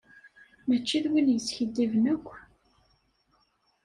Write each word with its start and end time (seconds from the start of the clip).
Mačči 0.67 0.99
d 1.03 1.05
win 1.11 1.27
yeskiddiben 1.33 2.05
akk. 2.13 2.27